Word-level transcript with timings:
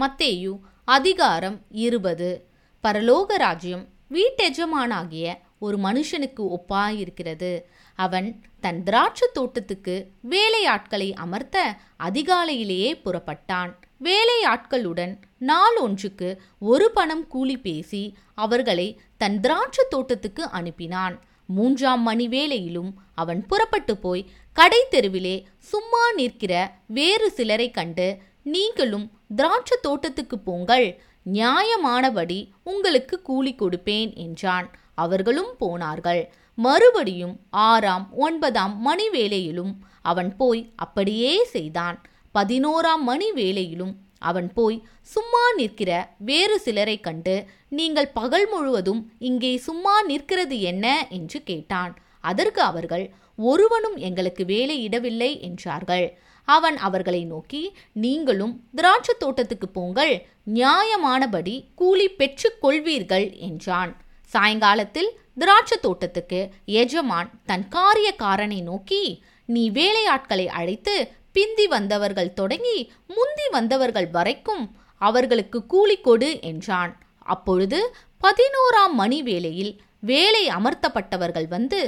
மத்தேயு 0.00 0.58
அதிகாரம் 0.84 1.60
இருபது. 1.70 2.46
பரலோக 2.82 3.24
ராஜ்யம் 3.26 3.88
வீட்டெஜமானாகிய 4.10 5.34
ஒரு 5.58 5.78
மனுஷனுக்கு 5.78 6.56
ஒப்பாயிருக்கிறது. 6.56 7.62
அவன் 7.94 8.42
தன் 8.60 8.82
திராட்சை 8.82 9.28
தோட்டத்துக்கு 9.32 10.06
வேலையாட்களை 10.30 11.12
அமர்த்த 11.12 11.76
அதிகாலையிலேயே 11.98 13.00
புறப்பட்டான். 13.04 13.74
வேலையாட்களுடன் 14.04 15.16
நாள் 15.38 15.76
ஒன்றுக்கு 15.76 16.42
ஒரு 16.58 16.90
பணம் 16.90 17.26
கூலி 17.26 17.58
பேசி 17.58 18.16
அவர்களை 18.34 19.00
தன் 19.16 19.40
திராட்சை 19.40 19.84
தோட்டத்துக்கு 19.88 20.48
அனுப்பினான். 20.52 21.18
மூன்றாம் 21.46 22.02
மணி 22.02 22.28
வேளையிலும் 22.28 22.92
அவன் 23.14 23.46
புறப்பட்டு 23.46 23.96
போய் 23.96 24.30
கடை 24.52 24.86
தெருவிலே 24.90 25.46
சும்மா 25.58 26.12
நிற்கிற 26.12 26.74
வேறு 26.86 27.30
சிலரை 27.30 27.70
கண்டு 27.70 28.22
நீங்களும் 28.44 29.10
திராட்சை 29.36 29.78
தோட்டத்துக்கு 29.82 30.38
போங்கள். 30.38 31.00
நியாயமானபடி 31.32 32.48
உங்களுக்கு 32.64 33.22
கூலி 33.22 33.54
கொடுப்பேன் 33.54 34.14
என்றான். 34.14 34.70
அவர்களும் 34.94 35.52
போனார்கள். 35.58 36.32
மறுபடியும் 36.54 37.36
ஆறாம் 37.50 38.10
ஒன்பதாம் 38.16 38.80
மணி 38.80 39.08
வேளையிலும் 39.08 39.72
அவன் 40.02 40.36
போய் 40.36 40.72
அப்படியே 40.76 41.44
செய்தான். 41.44 42.02
பதினோராம் 42.34 43.02
மணி 43.02 43.32
வேளையிலும் 43.32 43.94
அவன் 44.18 44.52
போய் 44.52 44.82
சும்மா 45.02 45.52
நிற்கிற 45.56 45.90
வேறு 46.18 46.60
சிலரை 46.60 47.00
கண்டு 47.00 47.44
நீங்கள் 47.68 48.08
பகல் 48.08 48.48
முழுவதும் 48.48 49.12
இங்கே 49.18 49.56
சும்மா 49.56 50.02
நிற்கிறது 50.02 50.60
என்ன? 50.60 51.06
என்று 51.10 51.42
கேட்டான். 51.42 51.92
அதற்கு 52.30 52.60
அவர்கள் 52.62 53.06
ஒருவனும் 53.38 53.96
எங்களுக்கு 54.08 54.42
வேலையிடவில்லை 54.44 55.30
என்றார்கள். 55.40 56.06
அவன் 56.48 56.76
அவர்களை 56.86 57.20
நோக்கி 57.24 57.62
நீங்களும் 57.94 58.54
திராட்சை 58.74 59.14
தோட்டத்துக்கு 59.18 59.68
போங்கள் 59.68 60.14
நியாயமானபடி 60.54 61.54
கூலி 61.74 62.06
பெற்றுக் 62.18 62.58
கொள்வீர்கள் 62.62 63.26
என்றான். 63.48 63.92
சாயங்காலத்தில் 64.32 65.10
திராட்சை 65.38 65.76
தோட்டத்துக்கு 65.78 66.40
எஜமான் 66.80 67.30
தன் 67.46 67.66
காரியக்காரனை 67.76 68.60
நோக்கி 68.62 69.02
நீ 69.48 69.64
வேலையாட்களை 69.70 70.46
அழைத்து 70.58 70.94
பிந்தி 71.36 71.66
வந்தவர்கள் 71.66 72.36
தொடங்கி 72.40 72.78
முந்தி 73.08 73.46
வந்தவர்கள் 73.50 74.08
வரைக்கும் 74.16 74.64
அவர்களுக்கு 75.00 75.58
கூலி 75.66 75.96
கொடு 76.00 76.30
என்றான். 76.42 76.92
அப்பொழுது 77.32 77.78
பதினோராம் 78.24 78.94
மணி 79.00 79.18
வேளையில் 79.22 79.72
வேலை 80.10 80.42
அமர்த்தப்பட்டவர்கள் 80.48 81.46
வந்து 81.48 81.80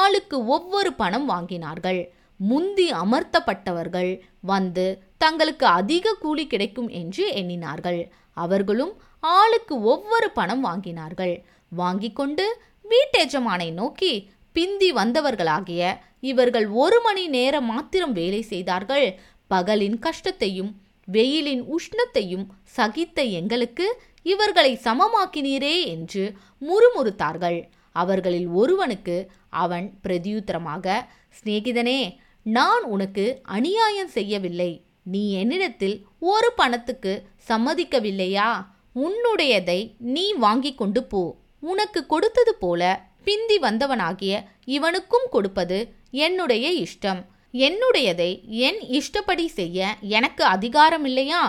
ஆளுக்கு 0.00 0.36
ஒவ்வொரு 0.46 0.90
பணம் 0.92 1.26
வாங்கினார்கள். 1.28 2.00
முந்தி 2.40 2.86
அமர்த்தப்பட்டவர்கள் 3.02 4.12
வந்து 4.50 4.86
தங்களுக்கு 5.18 5.66
அதிக 5.80 6.14
கூலி 6.20 6.44
கிடைக்கும் 6.46 6.90
என்று 7.00 7.24
எண்ணினார்கள். 7.40 8.00
அவர்களும் 8.36 8.94
ஆளுக்கு 9.20 9.74
ஒவ்வொரு 9.92 10.28
பணம் 10.30 10.62
வாங்கினார்கள். 10.66 11.34
வாங்கி 11.72 12.10
கொண்டு 12.12 12.46
வீட்டெஜமானை 12.92 13.68
நோக்கி 13.72 14.12
பிந்தி 14.56 14.88
வந்தவர்களாகிய 14.92 15.82
இவர்கள் 16.30 16.66
ஒரு 16.82 16.98
மணி 17.00 17.24
நேரம் 17.36 17.68
மாத்திரம் 17.72 18.12
வேலை 18.12 18.40
செய்தார்கள். 18.52 19.06
பகலின் 19.50 19.98
கஷ்டத்தையும் 19.98 20.72
வெயிலின் 21.08 21.62
உஷ்ணத்தையும் 21.76 22.44
சகித்த 22.76 23.18
எங்களுக்கு 23.40 23.86
இவர்களை 24.22 24.80
சமமாக்கினீரே 24.82 25.74
என்று 25.86 26.24
முறுமுறுத்தார்கள். 26.60 27.58
அவர்களில் 27.92 28.48
ஒருவனுக்கு 28.60 29.16
அவன் 29.50 29.86
பிரதியுத்தரமாக 30.04 30.94
சிநேகிதனே 31.38 32.00
நான் 32.42 32.84
உனக்கு 32.84 33.24
அநியாயம் 33.42 34.08
செய்யவில்லை. 34.08 34.70
நீ 35.02 35.32
என்னிடத்தில் 35.32 35.96
ஒரு 36.18 36.52
பணத்துக்கு 36.56 37.12
சம்மதிக்கவில்லையா? 37.48 38.50
உன்னுடையதை 38.94 39.80
நீ 39.98 40.32
வாங்கிக் 40.32 40.78
கொண்டு 40.78 41.02
போ. 41.04 41.22
உனக்கு 41.60 42.06
கொடுத்தது 42.06 42.54
போல 42.54 42.82
பிந்தி 43.24 43.56
வந்தவனாகிய 43.58 44.44
இவனுக்கும் 44.64 45.26
கொடுப்பது 45.30 45.78
என்னுடைய 46.10 46.66
இஷ்டம். 46.84 47.20
என்னுடையதை 47.52 48.30
என் 48.66 48.80
இஷ்டப்படி 48.98 49.46
செய்ய 49.48 49.94
எனக்கு 50.00 50.44
அதிகாரம் 50.44 51.04
இல்லையா 51.04 51.42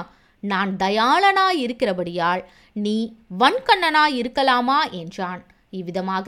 நான் 0.43 0.71
தயாளனாய் 0.75 1.59
இருக்கிறபடியால் 1.63 2.41
நீ 2.75 2.95
வன்கண்ணனாய் 3.39 4.15
இருக்கலாமா? 4.21 4.79
என்றான். 4.91 5.41
இவ்விதமாக 5.69 6.27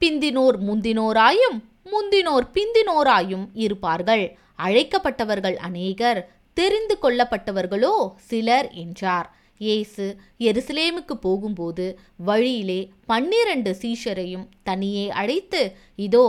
பிந்தினோர் 0.00 0.58
முந்தினோராயும் 0.68 1.58
முந்தினோர் 1.92 2.46
பிந்தினோராயும் 2.56 3.46
இருப்பார்கள். 3.54 4.24
அழைக்கப்பட்டவர்கள் 4.58 5.56
அநேகர் 5.68 6.20
தெரிந்து 6.56 6.94
கொள்ளப்பட்டவர்களோ 7.02 7.94
சிலர் 8.28 8.68
என்றார். 8.74 9.28
இயேசு 9.60 10.04
எருசலேமுக்கு 10.40 11.14
போகும்போது 11.20 11.86
வழியிலே 12.24 12.80
பன்னிரண்டு 13.06 13.70
சீஷரையும் 13.82 14.46
தனியே 14.62 15.06
அழைத்து 15.10 15.62
இதோ 15.96 16.24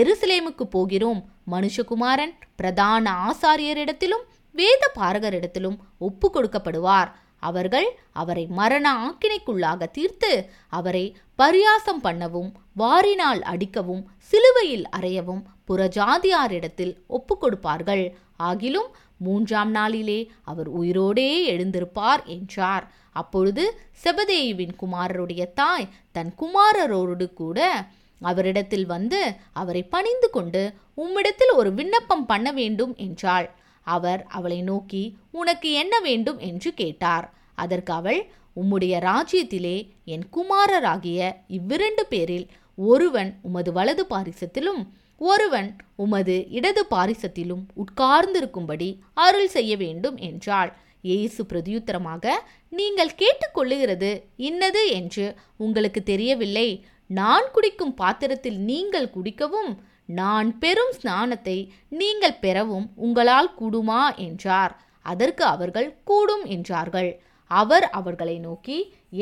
எருசலேமுக்கு 0.00 0.64
போகிறோம். 0.70 1.20
மனுஷகுமாரன் 1.50 2.34
பிரதான 2.56 3.12
ஆசாரியரிடத்திலும் 3.30 4.24
வேத 4.54 4.82
பாரகரிடத்திலும் 4.98 5.78
ஒப்பு 5.98 6.26
கொடுக்கப்படுவார் 6.34 7.10
அவர்கள் 7.42 7.88
அவரை 8.12 8.44
மரண 8.58 8.86
ஆக்கினைக்குள்ளாக 9.06 9.88
தீர்த்து 9.90 10.30
அவரை 10.68 11.04
பரியாசம் 11.38 12.02
பண்ணவும் 12.02 12.50
வாரினால் 12.78 13.42
அடிக்கவும் 13.52 14.04
சிலுவையில் 14.30 14.86
அறையவும் 14.96 15.42
புறஜாதியாரிடத்தில் 15.68 16.94
ஒப்பு 17.06 17.34
கொடுப்பார்கள் 17.38 18.04
ஆகிலும் 18.38 18.90
மூன்றாம் 19.18 19.70
நாளிலே 19.70 20.20
அவர் 20.44 20.68
உயிரோடே 20.80 21.28
எழுந்திருப்பார் 21.52 22.22
என்றார். 22.36 22.84
அப்பொழுது 23.12 23.64
செபதேயுவின் 24.04 24.74
குமாரருடைய 24.82 25.42
தாய் 25.54 25.90
தன் 26.12 26.32
குமாரரோடு 26.40 27.26
கூட 27.34 27.58
அவரிடத்தில் 28.20 28.86
வந்து 28.86 29.20
அவரை 29.52 29.82
பணிந்து 29.94 30.30
கொண்டு 30.30 30.62
உம்மிடத்தில் 30.96 31.52
ஒரு 31.54 31.70
விண்ணப்பம் 31.72 32.26
பண்ண 32.26 32.48
வேண்டும் 32.52 32.94
என்றாள். 33.06 33.46
அவர் 33.84 34.26
அவளை 34.28 34.62
நோக்கி 34.62 35.16
உனக்கு 35.30 35.72
என்ன 35.72 36.00
வேண்டும்? 36.00 36.38
என்று 36.38 36.74
கேட்டார். 36.74 37.26
அதற்கு 37.54 37.92
அவள் 37.92 38.20
உம்முடைய 38.56 38.94
ராஜ்யத்திலே 39.00 39.76
என் 40.04 40.24
குமாரராகிய 40.32 41.32
இவ்விரண்டு 41.48 42.06
பேரில் 42.06 42.46
ஒருவன் 42.74 43.38
உமது 43.42 43.72
வலது 43.72 44.06
பாரிசத்திலும் 44.10 44.82
ஒருவன் 45.20 45.76
உமது 45.96 46.36
இடது 46.48 46.82
பாரிசத்திலும் 46.90 47.64
உட்கார்ந்திருக்கும்படி 47.76 48.88
அருள் 49.14 49.48
செய்ய 49.48 49.76
வேண்டும் 49.76 50.16
என்றாள். 50.16 50.72
இயேசு 51.00 51.44
பிரதியுத்தரமாக 51.44 52.26
நீங்கள் 52.70 53.12
கேட்டுக்கொள்ளுகிறது 53.14 54.10
இன்னது 54.36 54.88
என்று 54.88 55.36
உங்களுக்கு 55.56 56.02
தெரியவில்லை. 56.02 56.84
நான் 57.10 57.46
குடிக்கும் 57.52 57.94
பாத்திரத்தில் 57.94 58.58
நீங்கள் 58.60 59.10
குடிக்கவும் 59.10 59.72
நான் 60.08 60.48
பெறும் 60.58 60.94
ஸ்நானத்தை 60.98 61.58
நீங்கள் 62.00 62.40
பெறவும் 62.40 62.88
உங்களால் 62.96 63.52
கூடுமா 63.60 64.02
என்றார். 64.26 64.74
அதற்கு 65.06 65.44
அவர்கள் 65.44 65.88
கூடும் 66.04 66.44
என்றார்கள். 66.54 67.10
அவர் 67.50 67.86
அவர்களை 67.90 68.34
நோக்கி 68.38 68.76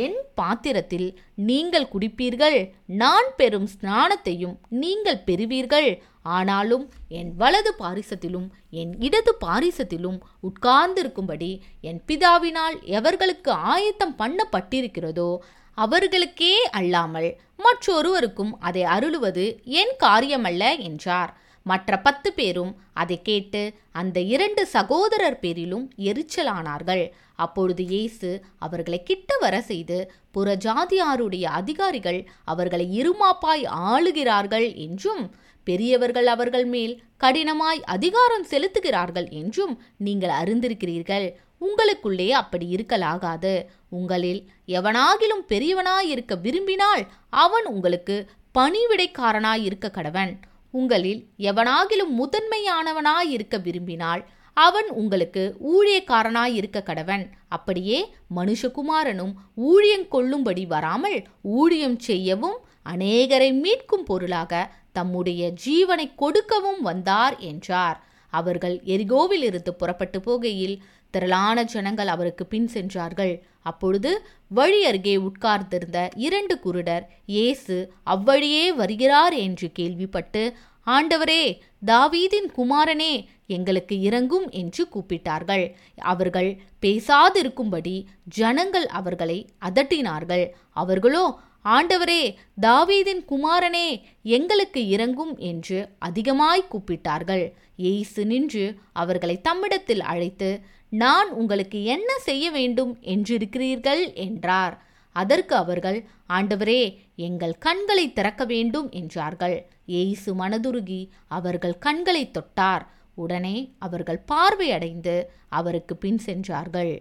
என் 0.05 0.19
பாத்திரத்தில் 0.35 1.09
நீங்கள் 1.49 1.91
குடிப்பீர்கள் 1.93 2.59
நான் 3.03 3.29
பெறும் 3.37 3.69
ஸ்நானத்தையும் 3.75 4.57
நீங்கள் 4.83 5.25
பெறுவீர்கள். 5.29 5.91
ஆனாலும் 6.37 6.85
என் 7.19 7.31
வலது 7.41 7.73
பாரிசத்திலும் 7.81 8.47
என் 8.81 8.93
இடது 9.07 9.33
பாரிசத்திலும் 9.45 10.19
உட்கார்ந்திருக்கும்படி 10.49 11.51
என் 11.89 12.01
பிதாவினால் 12.09 12.77
எவர்களுக்கு 12.99 13.51
ஆயத்தம் 13.73 14.15
பண்ணப்பட்டிருக்கிறதோ 14.21 15.31
அவர்களுக்கே 15.79 16.55
அல்லாமல் 16.79 17.31
மற்றொருவருக்கும் 17.65 18.53
அதை 18.61 18.83
அருளுவது 18.95 19.45
என் 19.81 19.95
காரியமல்ல 19.99 20.65
என்றார். 20.89 21.33
மற்ற 21.67 21.99
பத்து 22.01 22.29
பேரும் 22.33 22.73
அதை 22.93 23.17
கேட்டு 23.23 23.63
அந்த 24.01 24.19
இரண்டு 24.35 24.63
சகோதரர் 24.67 25.39
பேரிலும் 25.39 25.85
எரிச்சலானார்கள். 26.11 27.05
அப்பொழுது 27.35 27.83
இயேசு 27.85 28.31
அவர்களை 28.59 28.99
கிட்ட 29.03 29.37
வர 29.41 29.55
செய்து 29.61 29.99
புறஜாதியாருடைய 30.37 31.45
அதிகாரிகள் 31.61 32.21
அவர்களை 32.45 32.87
இருமாப்பாய் 33.01 33.65
ஆளுகிறார்கள் 33.93 34.69
என்றும் 34.87 35.23
பெரியவர்கள் 35.67 36.27
அவர்கள் 36.27 36.67
மேல் 36.67 36.95
கடினமாய் 37.21 37.81
அதிகாரம் 37.95 38.47
செலுத்துகிறார்கள் 38.51 39.29
என்றும் 39.41 39.75
நீங்கள் 40.07 40.35
அறிந்திருக்கிறீர்கள். 40.41 41.27
உங்களுக்குள்ளே 41.67 42.29
அப்படி 42.41 42.67
இருக்கலாகாது. 42.75 43.55
உங்களில் 43.99 44.41
எவனாகிலும் 44.79 45.45
பெரியவனாய் 45.49 46.09
இருக்க 46.13 46.35
விரும்பினால் 46.45 47.03
அவன் 47.45 47.67
உங்களுக்கு 47.75 48.17
பணிவிடைக்காரனாய் 48.59 49.63
இருக்க 49.69 49.89
கடவன். 49.89 50.33
உங்களில் 50.75 51.21
எவனாகிலும் 51.51 52.13
முதன்மையானவனாய் 52.21 53.31
இருக்க 53.37 53.57
விரும்பினால் 53.59 54.23
அவன் 54.57 54.89
உங்களுக்கு 55.01 55.43
ஊழியக்காரனாய் 55.73 56.55
இருக்க 56.55 56.79
கடவன். 56.87 57.25
அப்படியே 57.49 57.99
மனுஷகுமாரனும் 58.37 59.33
ஊழியம் 59.69 60.07
கொள்ளும்படி 60.09 60.65
வராமல் 60.67 61.19
ஊழியம் 61.59 61.99
செய்யவும் 61.99 62.59
அநேகரை 62.93 63.51
மீட்கும் 63.65 64.07
பொருளாக 64.11 64.63
தம்முடைய 64.93 65.43
ஜீவனை 65.65 66.07
கொடுக்கவும் 66.15 66.81
வந்தார் 66.81 67.37
என்றார். 67.51 67.99
அவர்கள் 68.33 68.77
எரிகோவில் 68.93 69.45
இருந்து 69.49 69.73
புறப்பட்டு 69.75 70.19
போகையில் 70.19 70.77
திரளான 71.15 71.65
ஜனங்கள் 71.65 72.11
அவருக்கு 72.15 72.45
பின் 72.47 72.69
சென்றார்கள். 72.75 73.35
அப்பொழுது 73.71 74.11
வழி 74.59 74.81
அருகே 74.85 75.15
உட்கார்ந்திருந்த 75.29 75.99
இரண்டு 76.27 76.55
குருடர் 76.65 77.05
இயேசு 77.35 77.77
அவ்வழியே 78.15 78.65
வருகிறார் 78.81 79.37
என்று 79.47 79.69
கேள்விப்பட்டு 79.73 80.43
ஆண்டவரே 80.87 81.43
தாவீதின் 81.87 82.49
குமாரனே 82.57 83.13
எங்களுக்கு 83.57 83.95
இறங்கும் 84.01 84.47
என்று 84.61 84.83
கூப்பிட்டார்கள். 84.95 85.65
அவர்கள் 86.13 86.51
பேசாதிருக்கும்படி 86.83 87.95
ஜனங்கள் 88.39 88.87
அவர்களை 89.01 89.39
அதட்டினார்கள். 89.69 90.45
அவர்களோ 90.83 91.25
ஆண்டவரே 91.65 92.23
தாவீதின் 92.61 93.23
குமாரனே 93.29 93.89
எங்களுக்கு 94.23 94.81
இறங்கும் 94.89 95.39
என்று 95.39 95.89
அதிகமாய் 95.99 96.71
கூப்பிட்டார்கள். 96.71 97.45
எய்சு 97.79 98.25
நின்று 98.25 98.65
அவர்களை 98.93 99.41
தம்மிடத்தில் 99.49 100.03
அழைத்து 100.13 100.61
நான் 100.89 101.31
உங்களுக்கு 101.31 101.85
என்ன 101.85 102.19
செய்ய 102.19 102.51
வேண்டும் 102.51 102.99
என்றிருக்கிறீர்கள் 103.03 104.15
என்றார். 104.15 104.75
அதற்கு 105.17 105.55
அவர்கள் 105.57 105.99
ஆண்டவரே 106.29 106.83
எங்கள் 107.17 107.55
கண்களை 107.59 108.13
திறக்க 108.13 108.45
வேண்டும் 108.45 108.91
என்றார்கள். 108.91 109.57
இயேசு 109.87 110.31
மனதுருகி 110.35 111.09
அவர்கள் 111.29 111.79
கண்களை 111.79 112.31
தொட்டார். 112.31 112.85
உடனே 113.15 113.57
அவர்கள் 113.79 114.21
பார்வையடைந்து 114.33 115.17
அவருக்கு 115.49 115.97
பின் 115.97 116.19
சென்றார்கள். 116.19 116.93